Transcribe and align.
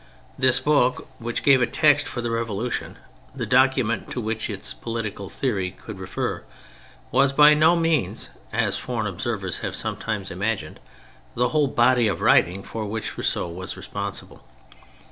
This 0.35 0.59
book 0.59 1.07
which 1.19 1.43
gave 1.43 1.61
a 1.61 1.67
text 1.67 2.07
for 2.07 2.21
the 2.21 2.31
Revolution, 2.31 2.97
the 3.35 3.45
document 3.45 4.09
to 4.09 4.19
which 4.19 4.49
its 4.49 4.73
political 4.73 5.29
theory 5.29 5.69
could 5.69 5.99
refer, 5.99 6.41
was 7.11 7.31
by 7.33 7.53
no 7.53 7.75
means 7.75 8.29
(as 8.51 8.77
foreign 8.79 9.05
observers 9.05 9.59
have 9.59 9.75
sometimes 9.75 10.31
imagined) 10.31 10.79
the 11.35 11.49
whole 11.49 11.67
body 11.67 12.07
of 12.07 12.19
writing 12.19 12.63
for 12.63 12.87
which 12.87 13.15
Rousseau 13.15 13.47
was 13.47 13.77
responsible. 13.77 14.43